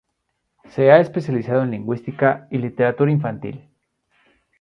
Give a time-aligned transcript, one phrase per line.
[0.71, 3.69] Se ha especializado en lingüística y literatura infantil.